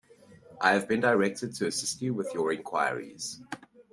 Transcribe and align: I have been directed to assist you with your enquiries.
I 0.59 0.71
have 0.71 0.87
been 0.87 0.99
directed 1.01 1.53
to 1.57 1.67
assist 1.67 2.01
you 2.01 2.15
with 2.15 2.33
your 2.33 2.51
enquiries. 2.51 3.39